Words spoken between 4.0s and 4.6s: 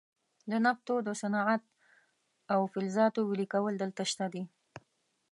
شته دي.